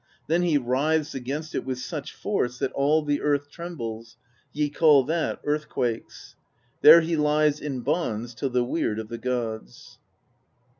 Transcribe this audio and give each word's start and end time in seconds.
Then 0.25 0.41
he 0.41 0.57
writhes 0.57 1.13
against 1.13 1.53
it 1.53 1.63
with 1.63 1.77
such 1.77 2.11
force 2.11 2.57
that 2.57 2.71
all 2.71 3.03
the 3.05 3.21
earth 3.21 3.51
trembles: 3.51 4.17
ye 4.51 4.67
call 4.71 5.03
that 5.03 5.39
'earthquakes.' 5.45 6.33
There 6.81 7.01
he 7.01 7.15
lies 7.15 7.59
in 7.59 7.81
bonds 7.81 8.33
till 8.33 8.49
the 8.49 8.63
Weird 8.63 8.97
of 8.97 9.09
the 9.09 9.19
Gods." 9.19 9.99